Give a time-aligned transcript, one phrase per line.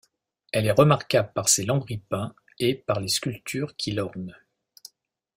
[0.51, 4.35] Elle est remarquable par ses lambris peints et par les sculptures qui l'ornent.